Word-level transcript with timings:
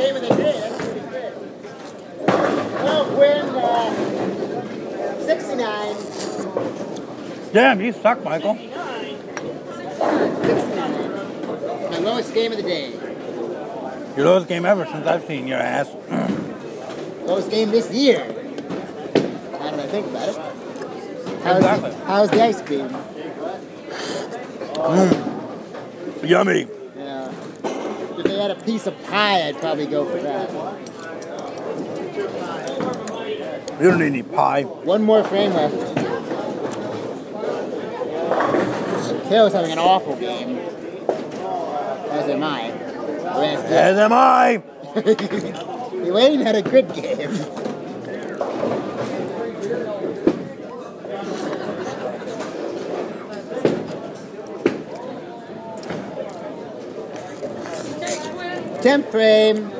game 0.00 0.16
of 0.16 0.22
the 0.22 0.28
day. 0.34 0.58
That's 0.58 0.82
pretty 0.82 1.00
good. 1.00 1.34
Well, 2.82 3.04
Quinn, 3.14 3.48
uh, 3.54 5.26
69. 5.26 5.96
Damn, 7.52 7.80
you 7.82 7.92
suck, 7.92 8.24
Michael. 8.24 8.54
69. 8.54 9.18
My 11.90 11.98
lowest 11.98 12.32
game 12.32 12.52
of 12.52 12.56
the 12.56 12.64
day. 12.64 12.92
Your 14.16 14.24
lowest 14.24 14.48
game 14.48 14.64
ever 14.64 14.86
since 14.86 15.06
I've 15.06 15.26
seen 15.26 15.46
your 15.46 15.58
ass. 15.58 15.90
lowest 17.26 17.50
game 17.50 17.70
this 17.70 17.92
year. 17.92 18.24
Now 18.24 18.32
that 19.70 19.80
I 19.80 19.86
think 19.86 20.06
about 20.06 20.30
it. 20.30 20.36
How's, 21.42 21.56
exactly. 21.56 21.90
the, 21.90 21.96
how's 22.06 22.30
the 22.30 22.42
ice 22.42 22.62
cream? 22.62 22.88
Mm. 24.80 26.28
Yummy 26.28 26.66
piece 28.64 28.86
of 28.86 29.02
pie, 29.04 29.48
I'd 29.48 29.58
probably 29.58 29.86
go 29.86 30.04
for 30.04 30.20
that. 30.22 30.50
You 33.80 33.88
don't 33.88 33.98
need 33.98 34.06
any 34.06 34.22
pie. 34.22 34.62
One 34.62 35.02
more 35.02 35.24
frame 35.24 35.54
left. 35.54 35.74
Kale's 39.28 39.52
having 39.52 39.70
an 39.72 39.78
awful 39.78 40.16
game. 40.16 40.58
As 42.10 42.28
am 42.28 42.42
I. 42.42 42.62
As 43.30 43.98
am 43.98 44.12
I. 44.12 44.62
Elaine 46.06 46.40
had 46.40 46.56
a 46.56 46.62
good 46.62 46.92
game. 46.94 47.59
Tenth 58.82 59.10
frame. 59.10 59.70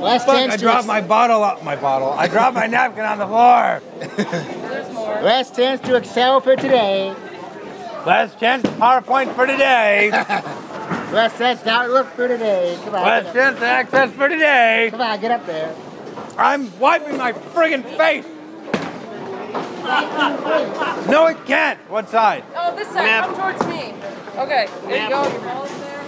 Last 0.00 0.26
Fuck, 0.26 0.34
chance 0.36 0.54
I 0.54 0.56
to 0.56 0.62
dropped 0.62 0.78
ex- 0.78 0.86
my 0.88 1.00
bottle 1.00 1.44
up. 1.44 1.62
My 1.62 1.76
bottle. 1.76 2.10
I 2.10 2.26
dropped 2.26 2.54
my 2.56 2.66
napkin 2.68 3.04
on 3.04 3.18
the 3.18 3.26
floor. 3.26 3.80
last 5.22 5.54
chance 5.54 5.80
to 5.82 5.94
excel 5.96 6.40
for 6.40 6.56
today. 6.56 7.14
Last 8.04 8.40
chance 8.40 8.64
to 8.64 8.68
PowerPoint 8.70 9.32
for 9.34 9.46
today. 9.46 10.10
Last 11.12 11.36
chance 11.38 11.60
to 11.62 11.68
outlook 11.70 12.06
for 12.14 12.26
today. 12.26 12.76
Come 12.84 12.94
on, 12.94 13.02
Last 13.02 13.32
chance 13.34 13.58
to 13.58 13.66
access 13.66 14.10
for 14.12 14.28
today. 14.28 14.88
Come 14.90 15.02
on, 15.02 15.20
get 15.20 15.30
up 15.30 15.44
there. 15.46 15.72
I'm 16.38 16.76
wiping 16.80 17.18
my 17.18 17.32
friggin' 17.32 17.84
face. 17.98 18.24
No, 21.08 21.26
it 21.26 21.44
can't. 21.44 21.78
What 21.90 22.08
side? 22.08 22.44
Oh, 22.56 22.74
this 22.74 22.88
side. 22.88 23.24
Come 23.24 23.34
towards 23.36 23.66
me. 23.66 23.94
Okay, 24.40 24.66
there 24.86 25.02
you 25.04 25.10
go. 25.10 25.22
Your 25.28 25.40
ball's 25.40 25.70
there. 25.80 26.02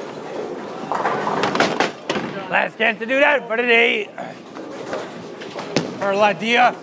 Last 2.54 2.78
chance 2.78 3.00
to 3.00 3.06
do 3.06 3.18
that 3.18 3.48
for 3.48 3.56
today. 3.56 4.04
For 5.98 6.14
Ladia. 6.14 6.76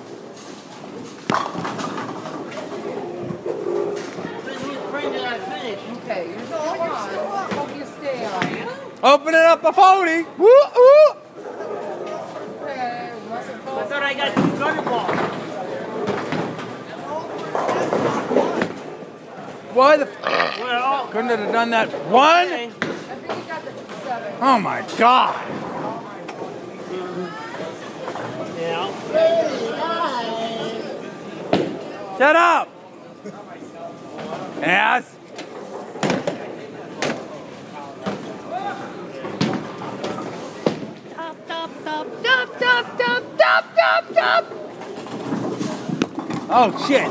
Okay, 6.03 6.29
you're 6.29 6.45
still 6.45 6.57
on. 6.59 7.51
Hope 7.53 7.73
you 7.73 7.85
stay 7.85 8.25
on. 8.25 8.67
Open 9.01 9.29
it 9.33 9.35
up 9.35 9.63
a 9.63 9.71
40. 9.71 10.23
Woo, 10.23 10.27
woo. 10.35 10.51
Okay, 12.63 13.13
I 13.13 13.83
thought 13.87 14.03
I 14.03 14.13
got 14.13 14.35
two 14.35 14.59
gutter 14.59 14.81
balls. 14.81 15.17
Why 19.73 19.95
the 19.95 20.11
f- 20.11 20.59
Well, 20.59 21.07
couldn't 21.07 21.31
it 21.31 21.39
have 21.39 21.53
done 21.53 21.69
that 21.69 21.87
one? 22.09 22.19
I 22.27 22.67
think 22.67 22.73
you 22.83 23.49
got 23.49 23.63
the 23.63 23.71
seven. 24.03 24.33
Oh 24.41 24.59
my 24.59 24.85
god. 24.97 25.60
Shut 32.21 32.35
up. 32.35 32.69
Ass. 34.61 35.15
Oh 46.53 46.85
shit. 46.87 47.07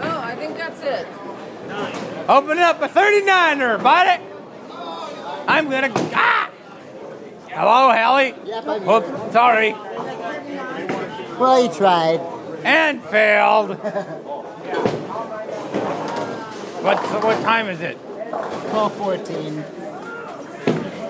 Oh, 0.00 0.20
I 0.22 0.36
think 0.38 0.56
that's 0.56 0.80
it. 0.82 1.08
Nine. 1.66 1.92
Open 2.28 2.58
up 2.60 2.80
a 2.82 2.88
39er, 2.88 3.82
bought 3.82 4.06
it. 4.06 4.20
I'm 5.48 5.68
gonna. 5.68 5.90
Ah! 6.14 6.48
Hello, 7.48 7.92
Hallie. 7.92 8.36
Yep, 8.44 8.68
I'm 8.68 8.88
Oops, 8.88 9.32
sorry. 9.32 9.72
Well, 11.40 11.64
you 11.64 11.72
tried. 11.74 12.39
And 12.64 13.02
failed. 13.04 13.70
what, 16.82 16.98
what 17.22 17.42
time 17.42 17.68
is 17.68 17.80
it? 17.80 17.96
1214. 17.96 19.64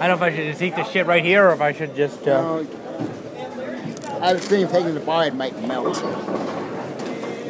I 0.01 0.09
don't 0.09 0.19
know 0.19 0.27
if 0.27 0.33
I 0.33 0.35
should 0.35 0.47
just 0.47 0.63
eat 0.63 0.77
the 0.77 0.85
shit 0.85 1.07
right 1.07 1.25
here 1.25 1.49
or 1.49 1.53
if 1.53 1.61
I 1.61 1.73
should 1.73 1.95
just. 1.95 2.27
Uh... 2.27 2.63
No. 2.63 2.67
I 4.21 4.33
was 4.35 4.43
thinking 4.47 4.65
of 4.65 4.73
taking 4.73 4.95
the 4.95 5.01
bar, 5.01 5.27
it 5.27 5.35
might 5.35 5.59
melt. 5.67 5.97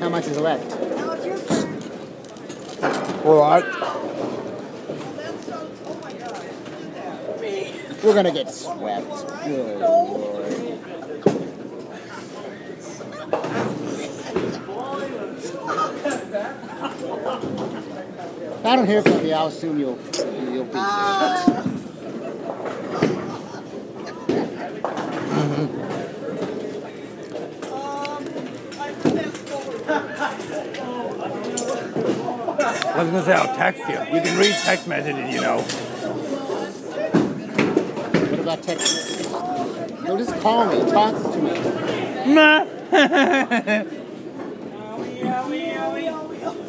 How 0.01 0.09
much 0.09 0.27
is 0.27 0.39
left? 0.39 0.73
All 3.25 3.41
right. 3.41 3.65
We're 8.03 8.15
gonna 8.15 8.33
get 8.33 8.51
swept. 8.51 9.11
Good 9.45 9.79
lord. 9.79 10.60
I 18.71 18.77
don't 18.77 18.87
hear 18.87 19.03
from 19.03 19.27
you, 19.27 19.33
I'll 19.33 19.49
assume 19.49 19.81
you'll 19.81 19.99
you'll 20.49 20.65
be 20.65 20.75
here. 20.75 20.81
I 32.87 33.03
was 33.03 33.11
gonna 33.11 33.25
say 33.25 33.33
I'll 33.33 33.57
text 33.57 33.81
you. 33.89 33.99
You 34.15 34.21
can 34.23 34.39
read 34.39 34.55
text 34.63 34.87
messages, 34.87 35.35
you 35.35 35.41
know. 35.41 35.63
What 38.31 38.39
about 38.39 38.63
text? 38.63 39.27
He'll 40.07 40.17
just 40.17 40.41
call 40.41 40.67
me, 40.67 40.79
talk 40.93 41.21
to 41.33 41.39
me. 41.39 42.35
Nah. 42.35 42.65
One 45.01 45.59
yellow. 45.59 45.91
I 46.23 46.39
felt 46.39 46.69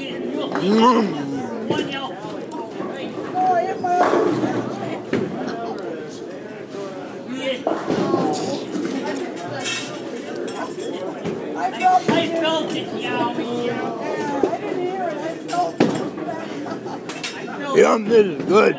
it, 0.00 0.34
Yowie. 0.34 0.53
Yum, 0.64 1.12
I 11.54 11.70
felt 11.70 12.02
it. 12.02 12.10
I 12.10 12.28
felt 12.40 12.72
it. 12.72 13.02
Yeah. 13.02 13.28
I 13.28 13.34
didn't 14.58 14.80
hear 14.80 15.02
it. 15.02 15.18
I 15.18 15.36
felt 15.48 15.74
it. 17.74 17.78
Yum. 17.78 18.04
this 18.06 18.26
is 18.26 18.44
good. 18.46 18.74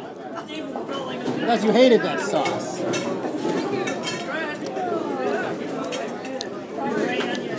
Because 1.39 1.63
you 1.63 1.71
hated 1.71 2.01
that 2.01 2.19
sauce. 2.19 2.79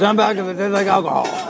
Some 0.00 0.16
back 0.16 0.36
if 0.36 0.46
it 0.46 0.56
tastes 0.56 0.72
like 0.72 0.88
alcohol. 0.88 1.45